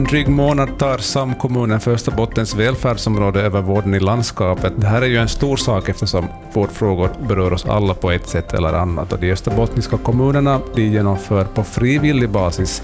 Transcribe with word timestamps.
en 0.00 0.06
dryg 0.06 0.28
månad 0.28 0.78
tar 0.78 0.98
samkommunen 0.98 1.80
för 1.80 1.92
Österbottens 1.92 2.54
välfärdsområde 2.54 3.40
över 3.40 3.60
vården 3.62 3.94
i 3.94 4.00
landskapet. 4.00 4.72
Det 4.76 4.86
här 4.86 5.02
är 5.02 5.06
ju 5.06 5.16
en 5.16 5.28
stor 5.28 5.56
sak 5.56 5.88
eftersom 5.88 6.28
vårdfrågor 6.52 7.10
berör 7.28 7.52
oss 7.52 7.66
alla 7.66 7.94
på 7.94 8.10
ett 8.10 8.28
sätt 8.28 8.54
eller 8.54 8.72
annat. 8.72 9.12
Och 9.12 9.18
de 9.18 9.32
österbottniska 9.32 9.96
kommunerna 9.96 10.60
de 10.74 10.82
genomför 10.82 11.44
på 11.44 11.64
frivillig 11.64 12.30
basis 12.30 12.82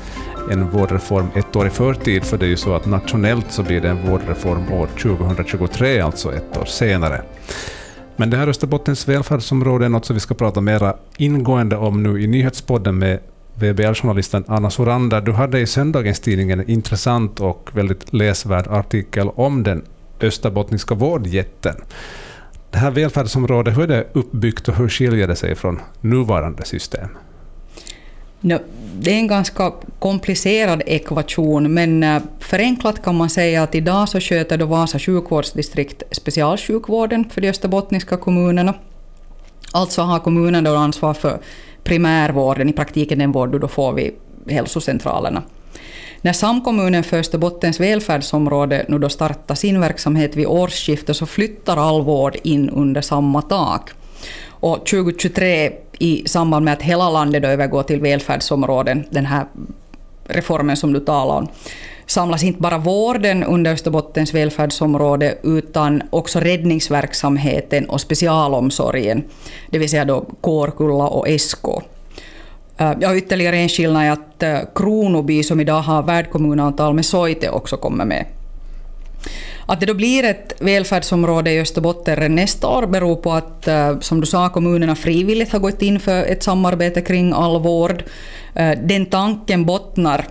en 0.51 0.71
vårdreform 0.71 1.27
ett 1.35 1.57
år 1.57 1.67
i 1.67 1.71
förtid, 1.71 2.25
för 2.25 2.39
det 2.39 2.47
är 2.47 2.49
ju 2.49 2.57
så 2.57 2.75
att 2.75 2.87
nationellt 2.87 3.53
så 3.53 3.63
blir 3.63 3.81
det 3.81 3.89
en 3.89 4.11
vårdreform 4.11 4.73
år 4.73 4.87
2023, 4.87 6.01
alltså 6.01 6.35
ett 6.35 6.57
år 6.57 6.65
senare. 6.65 7.23
Men 8.17 8.31
det 8.31 8.37
här 8.37 8.49
Österbottens 8.49 9.09
välfärdsområde 9.09 9.85
är 9.85 9.89
något 9.89 10.05
som 10.05 10.15
vi 10.15 10.21
ska 10.21 10.35
prata 10.35 10.61
mer 10.61 10.93
ingående 11.17 11.77
om 11.77 12.03
nu 12.03 12.23
i 12.23 12.27
nyhetspodden 12.27 12.99
med 12.99 13.19
VBL-journalisten 13.59 14.45
Anna 14.49 14.71
Sorander. 14.71 15.21
Du 15.21 15.33
hade 15.33 15.61
i 15.61 15.67
söndagens 15.67 16.21
tidning 16.21 16.51
en 16.51 16.71
intressant 16.71 17.41
och 17.41 17.71
väldigt 17.73 18.13
läsvärd 18.13 18.67
artikel 18.67 19.29
om 19.29 19.63
den 19.63 19.85
österbottniska 20.21 20.95
vårdjätten. 20.95 21.75
Det 22.71 22.79
här 22.79 22.91
välfärdsområdet, 22.91 23.77
hur 23.77 23.83
är 23.83 23.87
det 23.87 24.07
uppbyggt 24.13 24.69
och 24.69 24.75
hur 24.75 24.89
skiljer 24.89 25.29
det 25.29 25.37
sig 25.37 25.55
från 25.55 25.81
nuvarande 26.01 26.65
system? 26.65 27.09
No, 28.41 28.59
det 28.95 29.11
är 29.11 29.15
en 29.15 29.27
ganska 29.27 29.73
komplicerad 29.99 30.83
ekvation, 30.87 31.75
men 31.75 32.03
eh, 32.03 32.23
förenklat 32.41 33.03
kan 33.03 33.17
man 33.17 33.31
säga 33.31 33.63
att 33.63 33.75
idag 33.75 34.09
så 34.09 34.21
sköter 34.21 34.59
då 34.59 34.67
Vasa 34.67 34.99
sjukvårdsdistrikt 34.99 36.03
specialsjukvården 36.11 37.31
för 37.31 37.41
de 37.41 37.49
österbottniska 37.49 38.17
kommunerna. 38.17 38.75
Alltså 39.73 40.03
har 40.03 40.19
kommunen 40.19 40.65
då 40.65 40.77
ansvar 40.77 41.15
för 41.15 41.39
primärvården, 41.87 42.69
i 42.69 42.73
praktiken 42.73 43.19
den 43.19 43.33
vård 43.33 43.53
du 43.53 43.59
då 43.59 43.69
får 43.69 43.93
vid 43.93 44.13
hälsocentralerna. 44.49 45.43
När 46.21 46.33
samkommunen 46.33 47.05
för 47.05 47.19
Österbottens 47.19 47.81
välfärdsområde 47.81 48.85
nu 48.89 48.99
då 48.99 49.09
startar 49.09 49.55
sin 49.55 49.81
verksamhet 49.81 50.37
vid 50.37 50.47
årsskiftet 50.47 51.17
så 51.17 51.27
flyttar 51.27 51.77
all 51.77 52.03
vård 52.03 52.37
in 52.43 52.71
under 52.71 53.01
samma 53.01 53.43
tak. 53.43 53.91
Och 54.49 54.87
2023 54.87 55.73
i 55.99 56.29
samband 56.29 56.65
med 56.65 56.75
att 56.75 56.83
hela 56.83 57.11
landet 57.11 57.45
övergår 57.45 57.83
till 57.83 58.01
välfärdsområden, 58.01 59.05
den 59.11 59.27
här 59.27 59.47
reformen 60.25 60.77
som 60.77 60.93
du 60.93 61.01
talar 61.01 61.35
om, 61.35 61.49
samlas 62.07 62.45
inte 62.45 62.61
bara 62.61 62.79
vården 62.79 63.45
under 63.45 63.73
Österbottens 63.73 64.35
välfärdsområde 64.35 65.39
utan 65.43 66.03
också 66.11 66.41
räddningsverksamheten 66.41 67.87
och 67.89 68.01
specialomsorgen, 68.01 69.25
det 69.71 69.79
vill 69.79 69.91
säga 69.91 70.05
då 70.05 70.27
Kårkulla 70.41 71.09
och 71.09 71.27
SK. 71.41 71.67
Eh, 72.79 72.93
ja, 73.01 73.17
ytterligare 73.17 73.57
en 73.57 73.69
skillnad 73.69 74.05
är 74.05 74.11
att 74.11 74.43
eh, 74.43 74.59
Kronoby, 74.75 75.43
som 75.43 75.61
idag 75.61 75.81
har 75.81 76.03
värdkommunavtal 76.03 76.95
med 76.95 77.07
Soite, 77.07 77.51
också 77.51 77.77
kommer 77.77 78.05
med. 78.05 78.25
Att 79.67 79.81
det 79.81 79.87
då 79.87 79.95
blir 79.95 80.25
ett 80.25 80.53
välfärdsområde 80.61 81.51
i 81.51 81.61
Österbotten 81.61 82.35
nästa 82.35 82.69
år 82.69 82.87
beror 82.87 83.17
på 83.17 83.33
att, 83.33 83.69
eh, 83.69 83.99
som 83.99 84.21
du 84.21 84.27
sa, 84.27 84.49
kommunerna 84.49 84.97
frivilligt 84.97 85.53
har 85.53 85.59
gått 85.59 85.83
in 85.83 86.01
för 86.01 86.25
ett 86.25 86.43
samarbete 86.43 87.01
kring 87.01 87.33
all 87.33 87.61
vård. 87.63 88.05
Den 88.83 89.07
tanken 89.07 89.65
bottnar 89.65 90.25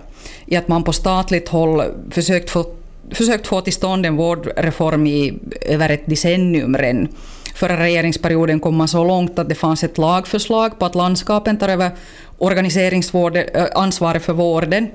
i 0.46 0.56
att 0.56 0.68
man 0.68 0.82
på 0.82 0.92
statligt 0.92 1.48
håll 1.48 1.82
försökt 2.10 2.50
få, 2.50 2.66
försökt 3.10 3.46
få 3.46 3.60
till 3.60 3.72
stånd 3.72 4.06
en 4.06 4.16
vårdreform 4.16 5.06
i 5.06 5.38
över 5.60 5.88
ett 5.88 6.06
decennium 6.06 6.76
redan. 6.76 7.08
Förra 7.54 7.82
regeringsperioden 7.82 8.60
kom 8.60 8.76
man 8.76 8.88
så 8.88 9.04
långt 9.04 9.38
att 9.38 9.48
det 9.48 9.54
fanns 9.54 9.84
ett 9.84 9.98
lagförslag 9.98 10.78
på 10.78 10.86
att 10.86 10.94
landskapen 10.94 11.58
tar 11.58 11.68
över 11.68 11.90
organiseringsansvaret 12.38 14.22
eh, 14.22 14.26
för 14.26 14.32
vården. 14.32 14.88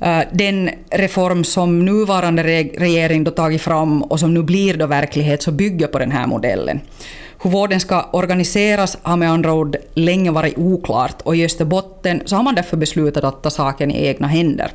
Eh, 0.00 0.20
den 0.32 0.70
reform 0.90 1.44
som 1.44 1.84
nuvarande 1.84 2.42
regering 2.42 3.24
då 3.24 3.30
tagit 3.30 3.62
fram 3.62 4.02
och 4.02 4.20
som 4.20 4.34
nu 4.34 4.42
blir 4.42 4.76
då 4.76 4.86
verklighet 4.86 5.42
så 5.42 5.50
bygger 5.50 5.86
på 5.86 5.98
den 5.98 6.10
här 6.10 6.26
modellen. 6.26 6.80
Hur 7.44 7.50
vården 7.50 7.80
ska 7.80 8.02
organiseras 8.12 8.98
har 9.02 9.16
med 9.16 9.30
andra 9.30 9.52
ord 9.52 9.76
länge 9.94 10.30
varit 10.30 10.58
oklart 10.58 11.22
och 11.22 11.36
i 11.36 11.44
Österbotten 11.44 12.22
så 12.24 12.36
har 12.36 12.42
man 12.42 12.54
därför 12.54 12.76
beslutat 12.76 13.24
att 13.24 13.42
ta 13.42 13.50
saken 13.50 13.90
i 13.90 14.06
egna 14.06 14.26
händer. 14.26 14.70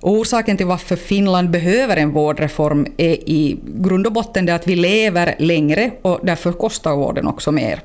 orsaken 0.00 0.56
till 0.56 0.66
varför 0.66 0.96
Finland 0.96 1.50
behöver 1.50 1.96
en 1.96 2.10
vårdreform 2.10 2.86
är 2.96 3.28
i 3.28 3.58
grund 3.64 4.06
och 4.06 4.12
botten 4.12 4.46
det 4.46 4.54
att 4.54 4.66
vi 4.66 4.76
lever 4.76 5.34
längre 5.38 5.90
och 6.02 6.20
därför 6.22 6.52
kostar 6.52 6.96
vården 6.96 7.26
också 7.26 7.52
mer. 7.52 7.80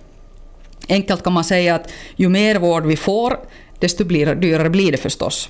Enkelt 0.89 1.23
kan 1.23 1.33
man 1.33 1.43
säga 1.43 1.75
att 1.75 1.91
ju 2.15 2.29
mer 2.29 2.59
vård 2.59 2.85
vi 2.85 2.97
får, 2.97 3.39
desto 3.79 4.03
dyrare 4.03 4.69
blir 4.69 4.91
det 4.91 4.97
förstås. 4.97 5.49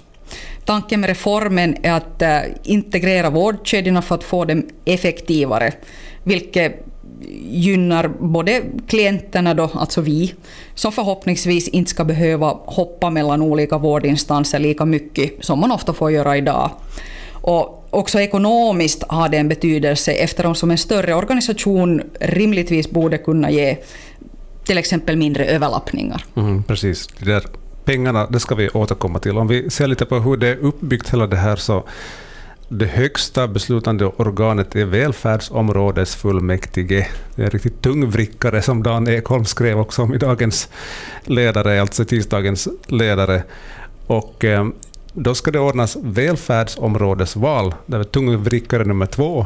Tanken 0.65 1.01
med 1.01 1.07
reformen 1.07 1.77
är 1.83 1.93
att 1.93 2.21
eh, 2.21 2.39
integrera 2.63 3.29
vårdkedjorna 3.29 4.01
för 4.01 4.15
att 4.15 4.23
få 4.23 4.45
dem 4.45 4.67
effektivare, 4.85 5.73
vilket 6.23 6.92
gynnar 7.49 8.07
både 8.19 8.61
klienterna, 8.87 9.53
då, 9.53 9.69
alltså 9.73 10.01
vi, 10.01 10.33
som 10.75 10.91
förhoppningsvis 10.91 11.67
inte 11.67 11.91
ska 11.91 12.03
behöva 12.03 12.57
hoppa 12.65 13.09
mellan 13.09 13.41
olika 13.41 13.77
vårdinstanser 13.77 14.59
lika 14.59 14.85
mycket 14.85 15.45
som 15.45 15.59
man 15.59 15.71
ofta 15.71 15.93
får 15.93 16.11
göra 16.11 16.37
idag. 16.37 16.71
Och 17.31 17.87
också 17.89 18.19
ekonomiskt 18.19 19.03
har 19.07 19.29
det 19.29 19.37
en 19.37 19.49
betydelse 19.49 20.11
eftersom 20.11 20.71
en 20.71 20.77
större 20.77 21.13
organisation 21.13 22.01
rimligtvis 22.19 22.89
borde 22.89 23.17
kunna 23.17 23.51
ge 23.51 23.77
till 24.63 24.77
exempel 24.77 25.17
mindre 25.17 25.45
överlappningar. 25.45 26.25
Mm, 26.35 26.63
precis. 26.63 27.07
Det 27.07 27.25
där 27.25 27.43
pengarna 27.85 28.27
det 28.27 28.39
ska 28.39 28.55
vi 28.55 28.69
återkomma 28.69 29.19
till. 29.19 29.37
Om 29.37 29.47
vi 29.47 29.69
ser 29.69 29.87
lite 29.87 30.05
på 30.05 30.15
hur 30.15 30.37
det 30.37 30.47
är 30.47 30.57
uppbyggt 30.57 31.13
hela 31.13 31.27
det 31.27 31.37
här 31.37 31.55
så 31.55 31.83
det 32.79 32.85
högsta 32.85 33.47
beslutande 33.47 34.05
organet 34.05 34.75
är 34.75 34.85
välfärdsområdesfullmäktige. 34.85 37.07
Det 37.35 37.41
är 37.41 37.45
en 37.45 37.51
riktigt 37.51 37.81
tung 37.81 38.09
vrickare 38.09 38.61
som 38.61 38.83
Dan 38.83 39.07
Ekholm 39.07 39.45
skrev 39.45 39.79
också 39.79 40.01
om 40.01 40.13
i 40.13 40.17
dagens 40.17 40.69
ledare, 41.23 41.81
alltså 41.81 42.05
tisdagens 42.05 42.67
ledare. 42.87 43.43
Och 44.07 44.45
eh, 44.45 44.67
då 45.13 45.35
ska 45.35 45.51
det 45.51 45.59
ordnas 45.59 45.97
välfärdsområdesval. 46.01 47.75
Det 47.85 47.97
är 47.97 48.03
tungvrickare 48.03 48.83
nummer 48.83 49.05
två. 49.05 49.45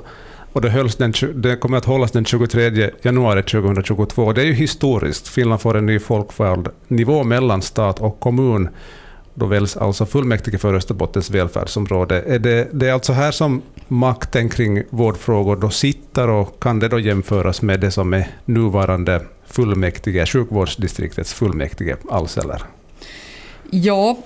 Och 0.53 0.61
det, 0.61 0.69
hölls 0.69 0.95
den, 0.95 1.13
det 1.35 1.55
kommer 1.55 1.77
att 1.77 1.85
hållas 1.85 2.11
den 2.11 2.25
23 2.25 2.89
januari 3.01 3.43
2022. 3.43 4.33
Det 4.33 4.41
är 4.41 4.45
ju 4.45 4.53
historiskt. 4.53 5.27
Finland 5.27 5.61
får 5.61 5.77
en 5.77 5.85
ny 5.85 5.99
folkvald 5.99 6.67
nivå 6.87 7.23
mellan 7.23 7.61
stat 7.61 7.99
och 7.99 8.19
kommun 8.19 8.69
då 9.39 9.45
väljs 9.45 9.77
alltså 9.77 10.05
fullmäktige 10.05 10.57
för 10.57 10.73
Österbottens 10.73 11.29
välfärdsområde. 11.29 12.21
Är 12.21 12.39
det, 12.39 12.67
det 12.71 12.89
är 12.89 12.93
alltså 12.93 13.13
här 13.13 13.31
som 13.31 13.61
makten 13.87 14.49
kring 14.49 14.83
vårdfrågor 14.89 15.55
då 15.55 15.69
sitter 15.69 16.29
och 16.29 16.63
kan 16.63 16.79
det 16.79 16.87
då 16.87 16.99
jämföras 16.99 17.61
med 17.61 17.79
det 17.79 17.91
som 17.91 18.13
är 18.13 18.27
nuvarande 18.45 19.21
fullmäktige, 19.45 20.25
sjukvårdsdistriktets 20.25 21.33
fullmäktige 21.33 21.95
alls 22.09 22.37
eller? 22.37 22.61
Ja, 23.71 24.17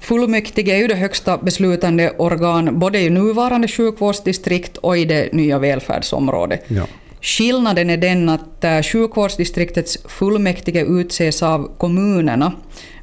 fullmäktige 0.00 0.72
är 0.72 0.78
ju 0.78 0.86
det 0.86 0.94
högsta 0.94 1.38
beslutande 1.38 2.12
organ 2.18 2.78
både 2.78 3.00
i 3.00 3.10
nuvarande 3.10 3.68
sjukvårdsdistrikt 3.68 4.76
och 4.76 4.98
i 4.98 5.04
det 5.04 5.32
nya 5.32 5.58
välfärdsområdet. 5.58 6.64
Ja. 6.68 6.86
Skillnaden 7.22 7.90
är 7.90 7.96
den 7.96 8.28
att 8.28 8.64
äh, 8.64 8.82
sjukvårdsdistriktets 8.82 9.98
fullmäktige 10.08 10.84
utses 10.84 11.42
av 11.42 11.70
kommunerna, 11.78 12.52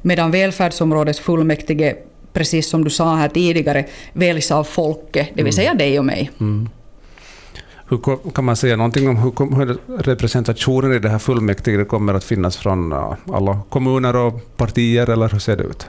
medan 0.02 0.30
välfärdsområdets 0.30 1.20
fullmäktige, 1.20 1.96
precis 2.32 2.68
som 2.68 2.84
du 2.84 2.90
sa 2.90 3.16
här 3.16 3.28
tidigare, 3.28 3.84
väljs 4.12 4.50
av 4.50 4.64
folket, 4.64 5.28
det 5.28 5.34
vill 5.34 5.40
mm. 5.40 5.52
säga 5.52 5.74
dig 5.74 5.98
och 5.98 6.04
mig. 6.04 6.30
Mm. 6.40 6.68
Hur 7.88 8.30
kan 8.32 8.44
man 8.44 8.56
säga 8.56 8.76
någonting 8.76 9.08
om 9.08 9.16
hur, 9.16 9.56
hur 9.56 9.78
representationen 9.98 10.92
i 10.92 10.98
det 10.98 11.08
här 11.08 11.18
fullmäktige 11.18 11.84
kommer 11.84 12.14
att 12.14 12.24
finnas 12.24 12.56
från 12.56 12.92
alla 13.32 13.60
kommuner 13.68 14.16
och 14.16 14.56
partier, 14.56 15.10
eller 15.10 15.28
hur 15.28 15.38
ser 15.38 15.56
det 15.56 15.64
ut? 15.64 15.88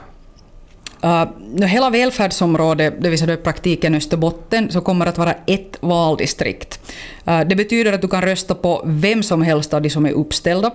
Uh, 1.04 1.66
hela 1.66 1.90
välfärdsområdet, 1.90 2.94
det 3.00 3.10
vill 3.10 3.18
säga 3.18 3.34
i 3.34 3.36
praktiken 3.36 3.94
Österbotten, 3.94 4.70
så 4.70 4.80
kommer 4.80 5.06
att 5.06 5.18
vara 5.18 5.34
ett 5.46 5.76
valdistrikt. 5.80 6.80
Uh, 7.28 7.40
det 7.40 7.56
betyder 7.56 7.92
att 7.92 8.02
du 8.02 8.08
kan 8.08 8.22
rösta 8.22 8.54
på 8.54 8.82
vem 8.86 9.22
som 9.22 9.42
helst 9.42 9.74
av 9.74 9.82
de 9.82 9.90
som 9.90 10.06
är 10.06 10.12
uppställda. 10.12 10.70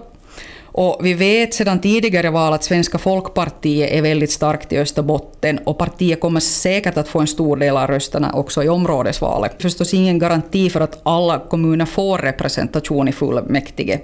Och 0.80 1.00
vi 1.02 1.14
vet 1.14 1.54
sedan 1.54 1.80
tidigare 1.80 2.30
val 2.30 2.54
att 2.54 2.64
Svenska 2.64 2.98
folkpartiet 2.98 3.92
är 3.92 4.02
väldigt 4.02 4.32
starkt 4.32 4.74
i 4.74 4.78
Österbotten 4.78 5.58
och 5.58 5.78
partiet 5.78 6.20
kommer 6.20 6.40
säkert 6.40 6.98
att 6.98 7.08
få 7.08 7.20
en 7.20 7.28
stor 7.28 7.58
del 7.58 7.78
av 7.78 7.88
rösterna 7.88 8.34
också 8.34 8.64
i 8.64 8.70
områdesvalet. 8.70 9.56
Förstås 9.60 9.94
ingen 9.94 10.20
garanti 10.20 10.70
för 10.70 10.82
att 10.82 11.00
alla 11.04 11.40
kommuner 11.40 11.86
får 11.86 12.18
representation 12.18 13.08
i 13.08 13.12
fullmäktige. 13.12 14.00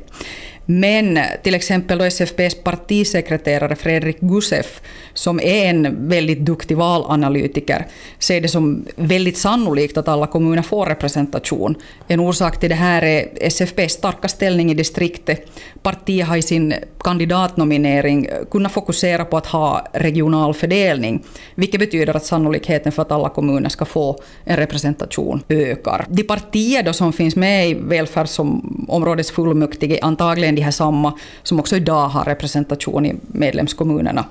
Men 0.65 1.19
till 1.43 1.55
exempel 1.55 1.97
då 1.97 2.05
SFPs 2.05 2.55
partisekreterare 2.63 3.75
Fredrik 3.75 4.19
Gusef, 4.19 4.81
som 5.13 5.39
är 5.39 5.65
en 5.65 6.07
väldigt 6.09 6.39
duktig 6.39 6.77
valanalytiker, 6.77 7.87
ser 8.19 8.41
det 8.41 8.47
som 8.47 8.85
väldigt 8.95 9.37
sannolikt 9.37 9.97
att 9.97 10.07
alla 10.07 10.27
kommuner 10.27 10.61
får 10.61 10.85
representation. 10.85 11.75
En 12.07 12.19
orsak 12.19 12.59
till 12.59 12.69
det 12.69 12.75
här 12.75 13.01
är 13.01 13.27
SFPs 13.41 13.93
starka 13.93 14.27
ställning 14.27 14.71
i 14.71 14.73
distriktet. 14.73 15.51
Partiet 15.81 16.27
har 16.27 16.37
i 16.37 16.41
sin 16.41 16.73
kandidatnominering 16.99 18.27
kunnat 18.51 18.71
fokusera 18.71 19.25
på 19.25 19.37
att 19.37 19.45
ha 19.45 19.87
regional 19.93 20.53
fördelning, 20.53 21.23
vilket 21.55 21.79
betyder 21.79 22.15
att 22.15 22.25
sannolikheten 22.25 22.91
för 22.91 23.01
att 23.01 23.11
alla 23.11 23.29
kommuner 23.29 23.69
ska 23.69 23.85
få 23.85 24.19
en 24.43 24.57
representation 24.57 25.43
ökar. 25.49 26.05
De 26.09 26.23
partier 26.23 26.83
då 26.83 26.93
som 26.93 27.13
finns 27.13 27.35
med 27.35 27.69
i 27.69 27.73
välfärdsområdets 27.73 28.82
fullmäktige 29.33 29.99
antagligen 30.01 30.55
de 30.55 30.61
här 30.61 30.71
samma 30.71 31.13
som 31.43 31.59
också 31.59 31.75
idag 31.75 32.07
har 32.07 32.25
representation 32.25 33.05
i 33.05 33.15
medlemskommunerna. 33.27 34.25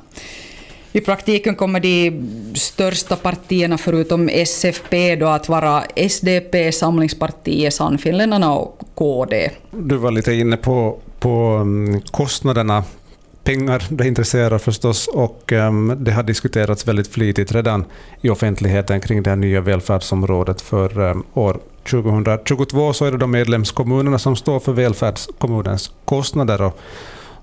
I 0.95 1.01
praktiken 1.01 1.55
kommer 1.55 1.81
de 1.81 2.13
största 2.55 3.17
partierna 3.17 3.79
förutom 3.79 4.29
SFP 4.29 5.17
då 5.17 5.27
att 5.27 5.49
vara 5.49 5.85
SDP, 5.97 6.73
Samlingspartiet, 6.73 7.75
Sannfinländarna 7.75 8.55
och 8.55 8.81
KD. 8.95 9.51
Du 9.71 9.97
var 9.97 10.11
lite 10.11 10.35
inne 10.35 10.57
på, 10.57 10.99
på 11.19 11.59
mm, 11.63 12.01
kostnaderna. 12.01 12.85
Pengar 13.45 13.85
det 13.91 14.09
intresserar 14.09 14.59
förstås 14.59 15.09
och 15.09 15.53
mm, 15.53 16.05
det 16.05 16.13
har 16.13 16.23
diskuterats 16.23 16.89
väldigt 16.89 17.09
flitigt 17.09 17.53
redan 17.53 17.85
i 18.21 18.29
offentligheten 18.29 19.01
kring 19.01 19.23
det 19.23 19.31
här 19.31 19.37
nya 19.37 19.61
välfärdsområdet 19.61 20.61
för 20.61 21.11
mm, 21.11 21.23
år 21.35 21.61
2022 21.91 22.93
så 22.93 23.05
är 23.05 23.11
det 23.11 23.19
de 23.19 23.31
medlemskommunerna 23.31 24.19
som 24.19 24.37
står 24.37 24.61
för 24.61 24.73
välfärdskommunens 24.73 25.93
kostnader. 26.05 26.63
Och 26.63 26.79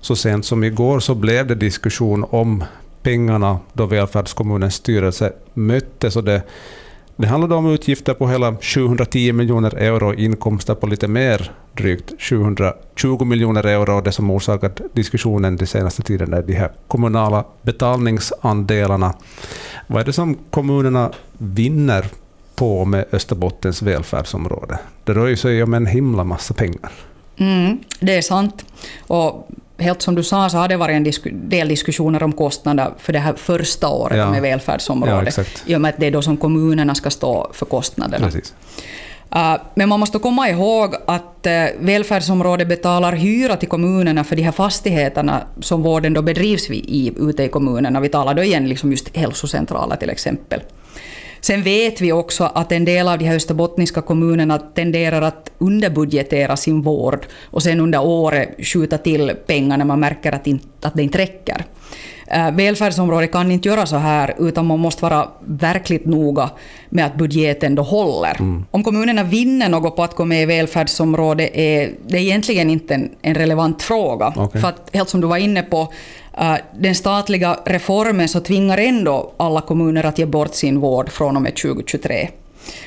så 0.00 0.16
sent 0.16 0.44
som 0.44 0.64
igår 0.64 1.00
så 1.00 1.14
blev 1.14 1.46
det 1.46 1.54
diskussion 1.54 2.24
om 2.30 2.64
pengarna 3.02 3.58
då 3.72 3.86
välfärdskommunens 3.86 4.74
styrelse 4.74 5.32
möttes. 5.54 6.16
Och 6.16 6.24
det, 6.24 6.42
det 7.16 7.26
handlade 7.26 7.54
om 7.54 7.72
utgifter 7.72 8.14
på 8.14 8.28
hela 8.28 8.56
710 8.56 9.32
miljoner 9.32 9.74
euro, 9.74 10.14
inkomster 10.14 10.74
på 10.74 10.86
lite 10.86 11.08
mer, 11.08 11.52
drygt 11.72 12.22
720 12.22 13.24
miljoner 13.24 13.66
euro. 13.66 14.00
Det 14.00 14.12
som 14.12 14.30
orsakat 14.30 14.80
diskussionen 14.92 15.56
den 15.56 15.66
senaste 15.66 16.02
tiden 16.02 16.32
är 16.32 16.42
de 16.42 16.54
här 16.54 16.70
kommunala 16.88 17.44
betalningsandelarna. 17.62 19.14
Vad 19.86 20.00
är 20.00 20.04
det 20.04 20.12
som 20.12 20.34
kommunerna 20.50 21.12
vinner 21.38 22.06
på 22.60 22.84
med 22.84 23.04
Österbottens 23.12 23.82
välfärdsområde? 23.82 24.78
Det 25.04 25.12
rör 25.12 25.36
sig 25.36 25.62
om 25.62 25.74
en 25.74 25.86
himla 25.86 26.24
massa 26.24 26.54
pengar. 26.54 26.92
Mm, 27.36 27.78
det 28.00 28.16
är 28.16 28.22
sant. 28.22 28.64
Och 29.06 29.48
helt 29.78 30.02
som 30.02 30.14
du 30.14 30.22
sa 30.22 30.50
så 30.50 30.56
har 30.56 30.68
det 30.68 30.76
varit 30.76 30.94
en 30.94 31.04
disku, 31.04 31.30
del 31.30 31.68
diskussioner 31.68 32.22
om 32.22 32.32
kostnader 32.32 32.90
för 32.98 33.12
det 33.12 33.18
här 33.18 33.34
första 33.34 33.88
året 33.88 34.18
ja. 34.18 34.30
med 34.30 34.42
välfärdsområdet. 34.42 35.36
Ja, 35.38 35.44
I 35.66 35.76
och 35.76 35.80
med 35.80 35.88
att 35.88 36.00
det 36.00 36.06
är 36.06 36.10
då 36.10 36.22
som 36.22 36.36
kommunerna 36.36 36.94
ska 36.94 37.10
stå 37.10 37.50
för 37.52 37.66
kostnaderna. 37.66 38.26
Precis. 38.26 38.54
Uh, 39.34 39.56
men 39.74 39.88
man 39.88 40.00
måste 40.00 40.18
komma 40.18 40.50
ihåg 40.50 40.94
att 41.06 41.46
uh, 41.46 41.80
välfärdsområdet 41.80 42.68
betalar 42.68 43.12
hyra 43.12 43.56
till 43.56 43.68
kommunerna 43.68 44.24
för 44.24 44.36
de 44.36 44.42
här 44.42 44.52
fastigheterna 44.52 45.42
som 45.60 45.82
vården 45.82 46.14
då 46.14 46.22
bedrivs 46.22 46.70
i, 46.70 47.12
ute 47.16 47.42
i 47.42 47.48
kommunerna. 47.48 48.00
Vi 48.00 48.08
talar 48.08 48.34
då 48.34 48.42
igen 48.42 48.68
liksom 48.68 48.90
just 48.90 49.16
hälsocentraler 49.16 49.96
till 49.96 50.10
exempel. 50.10 50.60
Sen 51.40 51.62
vet 51.62 52.00
vi 52.00 52.12
också 52.12 52.44
att 52.54 52.72
en 52.72 52.84
del 52.84 53.08
av 53.08 53.18
de 53.18 53.24
här 53.24 53.36
österbottniska 53.36 54.00
kommunerna 54.02 54.58
tenderar 54.58 55.22
att 55.22 55.50
underbudgetera 55.58 56.56
sin 56.56 56.82
vård 56.82 57.26
och 57.44 57.62
sen 57.62 57.80
under 57.80 58.04
året 58.04 58.48
skjuta 58.66 58.98
till 58.98 59.32
pengar 59.46 59.76
när 59.76 59.84
man 59.84 60.00
märker 60.00 60.32
att, 60.32 60.46
in, 60.46 60.60
att 60.82 60.94
det 60.94 61.02
inte 61.02 61.18
räcker. 61.18 61.64
Uh, 62.36 62.50
välfärdsområdet 62.50 63.32
kan 63.32 63.50
inte 63.50 63.68
göra 63.68 63.86
så 63.86 63.96
här, 63.96 64.34
utan 64.38 64.66
man 64.66 64.78
måste 64.78 65.02
vara 65.02 65.28
verkligt 65.40 66.06
noga 66.06 66.50
med 66.88 67.06
att 67.06 67.16
budgeten 67.16 67.74
då 67.74 67.82
håller. 67.82 68.36
Mm. 68.40 68.64
Om 68.70 68.84
kommunerna 68.84 69.22
vinner 69.22 69.68
något 69.68 69.96
på 69.96 70.02
att 70.02 70.14
gå 70.14 70.24
med 70.24 70.42
i 70.42 70.46
välfärdsområdet 70.46 71.50
är 71.54 71.90
det 72.06 72.18
egentligen 72.18 72.70
inte 72.70 72.94
en, 72.94 73.10
en 73.22 73.34
relevant 73.34 73.82
fråga. 73.82 74.32
Okay. 74.36 74.60
För 74.60 74.68
att, 74.68 74.90
helt 74.92 75.08
som 75.08 75.20
du 75.20 75.26
var 75.26 75.36
inne 75.36 75.62
på, 75.62 75.92
Eh, 76.38 76.56
den 76.78 76.94
statliga 76.94 77.58
reformen 77.66 78.28
så 78.28 78.40
tvingar 78.40 78.78
ändå 78.78 79.32
alla 79.36 79.60
kommuner 79.60 80.04
att 80.04 80.18
ge 80.18 80.26
bort 80.26 80.54
sin 80.54 80.80
vård 80.80 81.10
från 81.10 81.36
och 81.36 81.42
med 81.42 81.56
2023. 81.56 82.28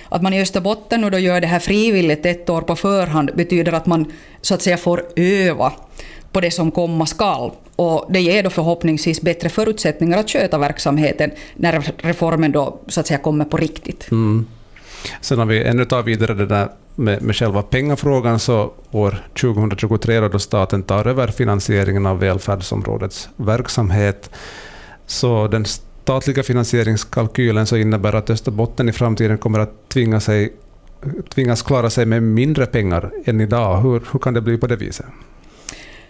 Att 0.09 0.21
man 0.21 0.33
i 0.33 0.41
Österbotten 0.41 1.01
nu 1.01 1.09
då 1.09 1.19
gör 1.19 1.41
det 1.41 1.47
här 1.47 1.59
frivilligt 1.59 2.25
ett 2.25 2.49
år 2.49 2.61
på 2.61 2.75
förhand 2.75 3.31
betyder 3.35 3.71
att 3.71 3.85
man 3.85 4.11
så 4.41 4.53
att 4.53 4.61
säga 4.61 4.77
får 4.77 5.03
öva 5.15 5.73
på 6.31 6.41
det 6.41 6.51
som 6.51 6.71
komma 6.71 7.05
skall. 7.05 7.51
Och 7.75 8.05
det 8.09 8.21
ger 8.21 8.43
då 8.43 8.49
förhoppningsvis 8.49 9.21
bättre 9.21 9.49
förutsättningar 9.49 10.17
att 10.17 10.29
sköta 10.29 10.57
verksamheten 10.57 11.31
när 11.55 11.93
reformen 11.97 12.51
då 12.51 12.79
så 12.87 12.99
att 12.99 13.07
säga 13.07 13.17
kommer 13.17 13.45
på 13.45 13.57
riktigt. 13.57 14.11
Mm. 14.11 14.45
Sen 15.21 15.39
har 15.39 15.45
vi 15.45 15.63
ännu 15.63 15.85
tar 15.85 16.03
vidare 16.03 16.33
det 16.33 16.45
där 16.45 16.69
med, 16.95 17.21
med 17.21 17.35
själva 17.35 17.61
pengafrågan 17.61 18.39
så 18.39 18.71
år 18.91 19.23
2023 19.41 20.19
då 20.19 20.39
staten 20.39 20.83
tar 20.83 21.07
över 21.07 21.27
finansieringen 21.27 22.05
av 22.05 22.19
välfärdsområdets 22.19 23.29
verksamhet 23.35 24.29
så 25.05 25.47
den 25.47 25.65
statliga 25.65 26.43
finansieringskalkylen 26.43 27.67
så 27.67 27.77
innebär 27.77 28.13
att 28.13 28.29
Österbotten 28.29 28.89
i 28.89 28.91
framtiden 28.91 29.37
kommer 29.37 29.59
att 29.59 29.89
tvinga 29.89 30.19
sig, 30.19 30.53
tvingas 31.29 31.61
klara 31.61 31.89
sig 31.89 32.05
med 32.05 32.23
mindre 32.23 32.65
pengar 32.65 33.11
än 33.25 33.41
idag. 33.41 33.81
Hur, 33.81 34.03
hur 34.11 34.19
kan 34.19 34.33
det 34.33 34.41
bli 34.41 34.57
på 34.57 34.67
det 34.67 34.75
viset? 34.75 35.05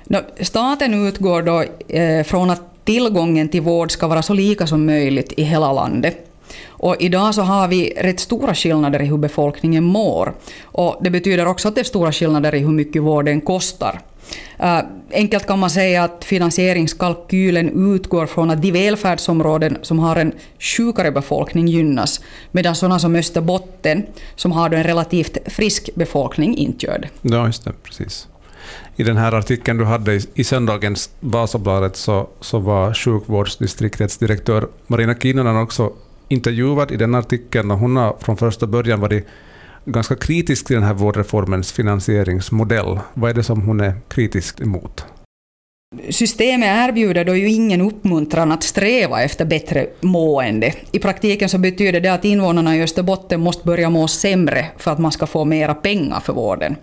No, 0.06 0.18
staten 0.39 1.07
utgår 1.07 1.41
då 1.41 1.63
eh, 1.88 2.24
från 2.24 2.50
att 2.50 2.62
tillgången 2.86 3.50
till 3.50 3.62
vård 3.62 3.91
ska 3.91 4.07
vara 4.07 4.21
så 4.21 4.33
lika 4.33 4.68
som 4.68 4.86
möjligt 4.86 5.33
i 5.38 5.44
hela 5.44 5.74
landet. 5.74 6.32
Och 6.67 6.95
idag 7.00 7.35
så 7.35 7.41
har 7.41 7.67
vi 7.67 7.94
rätt 7.97 8.19
stora 8.19 8.55
skillnader 8.55 9.01
i 9.01 9.05
hur 9.05 9.17
befolkningen 9.17 9.83
mår. 9.83 10.33
Och 10.63 10.97
det 11.01 11.09
betyder 11.09 11.45
också 11.45 11.67
att 11.67 11.75
det 11.75 11.81
är 11.81 11.85
stora 11.85 12.11
skillnader 12.11 12.55
i 12.55 12.59
hur 12.59 12.71
mycket 12.71 13.03
vården 13.03 13.41
kostar. 13.41 14.01
Uh, 14.63 14.79
enkelt 15.13 15.47
kan 15.47 15.59
man 15.59 15.69
säga 15.69 16.03
att 16.03 16.25
finansieringskalkylen 16.25 17.94
utgår 17.94 18.25
från 18.25 18.50
att 18.50 18.61
de 18.61 18.71
välfärdsområden 18.71 19.77
som 19.81 20.00
har 20.00 20.15
en 20.15 20.33
sjukare 20.59 21.11
befolkning 21.11 21.67
gynnas, 21.67 22.21
medan 22.51 22.75
sådana 22.75 23.00
som 23.00 23.15
Österbotten, 23.15 24.05
som 24.35 24.51
har 24.51 24.71
en 24.71 24.83
relativt 24.83 25.38
frisk 25.47 25.89
befolkning, 25.95 26.57
inte 26.57 26.85
gör 26.85 27.00
det. 27.00 27.35
Ja, 27.35 27.45
just 27.45 27.65
det. 27.65 27.71
Precis 27.83 28.27
i 28.95 29.03
den 29.03 29.17
här 29.17 29.31
artikeln 29.31 29.77
du 29.77 29.85
hade 29.85 30.13
i, 30.13 30.21
i 30.33 30.44
söndagens 30.44 31.09
Vasabladet 31.19 31.95
så, 31.95 32.27
så 32.41 32.59
var 32.59 32.94
sjukvårdsdistriktets 32.94 34.17
direktör 34.17 34.67
Marina 34.88 35.15
Kinnunen 35.15 35.57
också 35.57 35.94
intervjuad 36.27 36.91
i 36.91 36.97
den 36.97 37.15
artikeln 37.15 37.71
och 37.71 37.77
hon 37.77 37.95
har 37.95 38.15
från 38.19 38.37
första 38.37 38.67
början 38.67 38.99
varit 38.99 39.27
ganska 39.85 40.15
kritisk 40.15 40.67
till 40.67 40.75
den 40.75 40.85
här 40.85 40.93
vårdreformens 40.93 41.71
finansieringsmodell. 41.71 42.99
Vad 43.13 43.29
är 43.29 43.33
det 43.33 43.43
som 43.43 43.62
hon 43.62 43.79
är 43.79 43.93
kritisk 44.07 44.62
emot? 44.62 45.05
Systemet 46.09 46.89
erbjuder 46.89 47.25
då 47.25 47.36
ju 47.36 47.50
ingen 47.50 47.81
uppmuntran 47.81 48.51
att 48.51 48.63
sträva 48.63 49.21
efter 49.21 49.45
bättre 49.45 49.88
mående. 50.01 50.74
I 50.91 51.00
praktiken 51.00 51.50
så 51.50 51.57
betyder 51.57 52.01
det 52.01 52.13
att 52.13 52.25
invånarna 52.25 52.77
i 52.77 52.83
Österbotten 52.83 53.41
måste 53.41 53.65
börja 53.65 53.89
må 53.89 54.07
sämre 54.07 54.65
för 54.77 54.91
att 54.91 55.00
man 55.00 55.12
ska 55.12 55.27
få 55.27 55.45
mera 55.45 55.75
pengar 55.75 56.19
för 56.19 56.33
vården. 56.33 56.75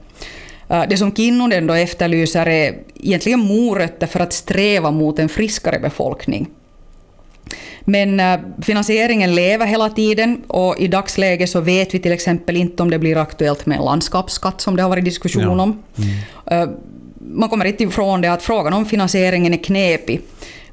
Eh, 0.68 0.84
det 0.88 0.96
som 0.96 1.14
Kinnunen 1.14 1.66
då 1.66 1.74
efterlyser 1.74 2.46
är 2.46 2.74
egentligen 2.94 3.40
morötter 3.40 4.06
för 4.06 4.20
att 4.20 4.32
sträva 4.32 4.90
mot 4.90 5.18
en 5.18 5.28
friskare 5.28 5.78
befolkning. 5.78 6.48
Men 7.80 8.20
eh, 8.20 8.40
finansieringen 8.62 9.34
lever 9.34 9.66
hela 9.66 9.90
tiden 9.90 10.42
och 10.46 10.78
i 10.78 10.88
dagsläget 10.88 11.50
så 11.50 11.60
vet 11.60 11.94
vi 11.94 11.98
till 11.98 12.12
exempel 12.12 12.56
inte 12.56 12.82
om 12.82 12.90
det 12.90 12.98
blir 12.98 13.16
aktuellt 13.16 13.66
med 13.66 13.78
en 13.78 13.84
landskapsskatt 13.84 14.60
som 14.60 14.76
det 14.76 14.82
har 14.82 14.88
varit 14.88 15.04
diskussion 15.04 15.42
ja. 15.42 15.62
om. 15.62 15.82
Mm. 15.96 16.62
Eh, 16.62 16.76
man 17.20 17.48
kommer 17.48 17.64
inte 17.64 17.84
ifrån 17.84 18.20
det 18.20 18.32
att 18.32 18.42
frågan 18.42 18.72
om 18.72 18.86
finansieringen 18.86 19.54
är 19.54 19.64
knepig. 19.64 20.20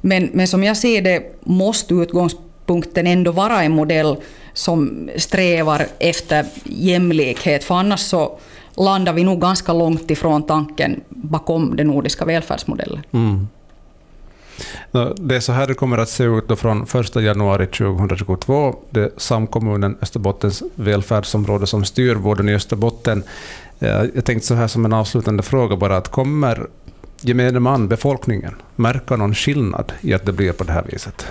Men, 0.00 0.30
men 0.32 0.48
som 0.48 0.64
jag 0.64 0.76
ser 0.76 1.02
det 1.02 1.40
måste 1.44 1.94
utgångspunkten 1.94 3.06
ändå 3.06 3.32
vara 3.32 3.62
en 3.62 3.72
modell 3.72 4.16
som 4.52 5.10
strävar 5.16 5.86
efter 5.98 6.46
jämlikhet, 6.64 7.64
för 7.64 7.74
annars 7.74 8.00
så 8.00 8.38
landar 8.76 9.12
vi 9.12 9.24
nog 9.24 9.40
ganska 9.40 9.72
långt 9.72 10.10
ifrån 10.10 10.42
tanken 10.42 11.00
bakom 11.08 11.76
den 11.76 11.86
nordiska 11.86 12.24
välfärdsmodellen. 12.24 13.02
Mm. 13.12 13.48
Det 15.16 15.36
är 15.36 15.40
så 15.40 15.52
här 15.52 15.66
det 15.66 15.74
kommer 15.74 15.98
att 15.98 16.08
se 16.08 16.24
ut 16.24 16.48
då 16.48 16.56
från 16.56 16.82
1 16.82 17.16
januari 17.16 17.66
2022. 17.66 18.76
Det 18.90 19.00
är 19.00 19.10
samkommunen 19.16 19.96
Österbottens 20.02 20.62
välfärdsområde 20.74 21.66
som 21.66 21.84
styr 21.84 22.14
vården 22.14 22.48
i 22.48 22.54
Österbotten. 22.54 23.22
Eh, 23.78 24.04
jag 24.14 24.24
tänkte 24.24 24.46
så 24.46 24.54
här 24.54 24.68
som 24.68 24.84
en 24.84 24.92
avslutande 24.92 25.42
fråga 25.42 25.76
bara, 25.76 25.96
att 25.96 26.08
kommer 26.08 26.66
gemene 27.20 27.60
man, 27.60 27.88
befolkningen, 27.88 28.54
märka 28.76 29.16
någon 29.16 29.34
skillnad 29.34 29.92
i 30.00 30.14
att 30.14 30.26
det 30.26 30.32
blir 30.32 30.52
på 30.52 30.64
det 30.64 30.72
här 30.72 30.84
viset? 30.92 31.26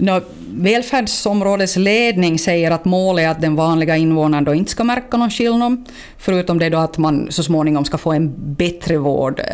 No, 0.00 0.20
välfärdsområdesledning 0.54 2.38
säger 2.38 2.70
att 2.70 2.84
målet 2.84 3.24
är 3.24 3.28
att 3.28 3.40
den 3.40 3.56
vanliga 3.56 3.96
invånaren 3.96 4.44
då 4.44 4.54
inte 4.54 4.70
ska 4.70 4.84
märka 4.84 5.16
någon 5.16 5.30
skillnad, 5.30 5.88
förutom 6.18 6.58
det 6.58 6.68
då 6.68 6.78
att 6.78 6.98
man 6.98 7.26
så 7.30 7.42
småningom 7.42 7.84
ska 7.84 7.98
få 7.98 8.12
en 8.12 8.34
bättre 8.36 8.96
vård, 8.96 9.40
eh, 9.40 9.44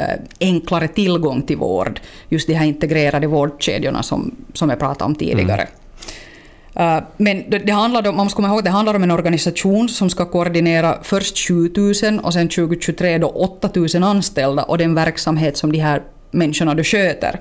enklare 0.41 0.89
tillgång 0.89 1.43
till 1.43 1.57
vård, 1.57 2.01
just 2.29 2.47
de 2.47 2.55
här 2.55 2.67
integrerade 2.67 3.27
vårdkedjorna 3.27 4.03
som, 4.03 4.37
som 4.53 4.71
jag 4.71 4.79
pratade 4.79 5.05
om 5.05 5.15
tidigare. 5.15 5.63
Mm. 5.63 6.97
Uh, 6.97 7.03
men 7.17 7.45
det, 7.51 7.73
handlar 7.73 8.09
om, 8.09 8.17
man 8.17 8.27
måste 8.27 8.37
komma 8.37 8.49
ihåg 8.49 8.59
att 8.59 8.65
det 8.65 8.71
handlar 8.71 8.95
om 8.95 9.03
en 9.03 9.11
organisation 9.11 9.89
som 9.89 10.11
ska 10.11 10.25
koordinera 10.25 10.99
först 11.03 11.39
7 11.49 11.73
000 11.77 12.21
och 12.23 12.33
sen 12.33 12.49
2023 12.49 13.19
då 13.19 13.29
8 13.29 13.71
000 13.75 14.03
anställda 14.03 14.63
och 14.63 14.79
den 14.79 14.95
verksamhet 14.95 15.57
som 15.57 15.73
de 15.73 15.79
här 15.79 16.03
människorna 16.31 16.75
du 16.75 16.85
sköter. 16.85 17.41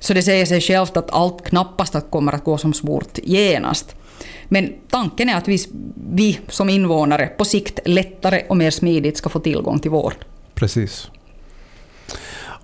Så 0.00 0.14
det 0.14 0.22
säger 0.22 0.46
sig 0.46 0.60
självt 0.60 0.96
att 0.96 1.10
allt 1.10 1.44
knappast 1.44 1.94
att 1.94 2.10
kommer 2.10 2.32
att 2.32 2.44
gå 2.44 2.58
som 2.58 2.74
svårt 2.74 3.18
genast. 3.22 3.96
Men 4.48 4.72
tanken 4.90 5.28
är 5.28 5.36
att 5.36 5.48
vi, 5.48 5.58
vi 6.10 6.40
som 6.48 6.68
invånare 6.68 7.26
på 7.26 7.44
sikt 7.44 7.78
lättare 7.84 8.42
och 8.48 8.56
mer 8.56 8.70
smidigt 8.70 9.16
ska 9.16 9.28
få 9.28 9.40
tillgång 9.40 9.78
till 9.78 9.90
vård. 9.90 10.14
Precis. 10.54 11.10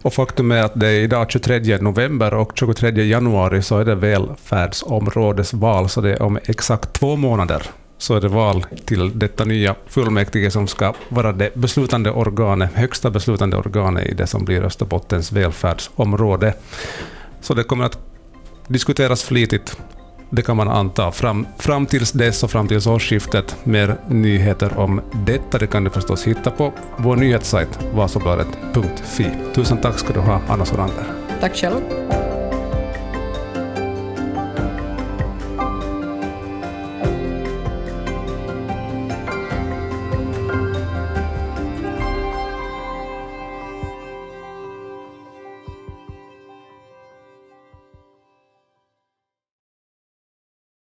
Och 0.03 0.15
faktum 0.15 0.53
är 0.53 0.63
att 0.63 0.81
det 0.81 0.89
är 0.89 1.01
idag 1.01 1.31
23 1.31 1.79
november 1.79 2.35
och 2.35 2.53
23 2.59 2.91
januari 2.91 3.63
så 3.63 3.79
är 3.79 3.85
det 3.85 3.95
välfärdsområdesval, 3.95 5.89
så 5.89 6.01
det 6.01 6.11
är 6.11 6.23
om 6.23 6.39
exakt 6.47 6.93
två 6.93 7.17
månader 7.17 7.63
så 8.03 8.15
är 8.15 8.21
det 8.21 8.29
val 8.29 8.67
till 8.85 9.19
detta 9.19 9.45
nya 9.45 9.75
fullmäktige 9.87 10.51
som 10.51 10.67
ska 10.67 10.95
vara 11.09 11.33
det 11.33 11.55
beslutande 11.55 12.11
organet, 12.11 12.71
högsta 12.75 13.11
beslutande 13.11 13.57
organet 13.57 14.07
i 14.07 14.15
det 14.15 14.27
som 14.27 14.45
blir 14.45 14.63
Österbottens 14.63 15.33
välfärdsområde. 15.33 16.55
Så 17.41 17.55
det 17.55 17.65
kommer 17.65 17.85
att 17.85 17.99
diskuteras 18.69 19.23
flitigt, 19.23 19.77
det 20.31 20.43
kan 20.43 20.57
man 20.57 20.69
anta. 20.69 21.13
Fram, 21.13 21.47
fram 21.59 21.87
tills 21.87 22.13
dess 22.13 22.43
och 22.43 22.51
fram 22.51 22.69
tills 22.69 22.87
årsskiftet. 22.87 23.57
Mer 23.65 23.97
nyheter 24.09 24.79
om 24.79 25.01
detta 25.13 25.59
det 25.59 25.67
kan 25.67 25.85
du 25.85 25.91
förstås 25.91 26.27
hitta 26.27 26.51
på 26.51 26.73
vår 26.97 27.17
nyhetssajt 27.17 27.79
vasabladet.fi. 27.95 29.27
Tusen 29.55 29.81
tack 29.81 29.99
ska 29.99 30.13
du 30.13 30.21
ha, 30.21 30.41
Anna 30.49 30.65
Sorander. 30.65 31.05
Tack 31.41 31.57
själv. 31.57 32.22